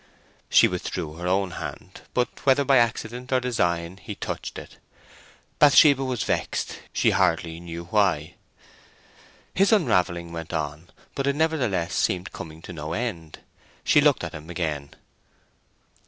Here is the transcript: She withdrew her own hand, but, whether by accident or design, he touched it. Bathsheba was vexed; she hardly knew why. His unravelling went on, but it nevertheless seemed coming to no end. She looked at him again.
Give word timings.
She 0.49 0.67
withdrew 0.67 1.13
her 1.13 1.27
own 1.27 1.51
hand, 1.51 2.01
but, 2.15 2.43
whether 2.43 2.63
by 2.65 2.77
accident 2.77 3.31
or 3.31 3.39
design, 3.39 3.97
he 3.97 4.15
touched 4.15 4.57
it. 4.57 4.79
Bathsheba 5.59 6.03
was 6.03 6.23
vexed; 6.23 6.79
she 6.91 7.11
hardly 7.11 7.59
knew 7.59 7.83
why. 7.83 8.33
His 9.53 9.71
unravelling 9.71 10.31
went 10.33 10.53
on, 10.53 10.89
but 11.13 11.27
it 11.27 11.35
nevertheless 11.35 11.93
seemed 11.93 12.33
coming 12.33 12.63
to 12.63 12.73
no 12.73 12.93
end. 12.93 13.41
She 13.83 14.01
looked 14.01 14.23
at 14.23 14.33
him 14.33 14.49
again. 14.49 14.89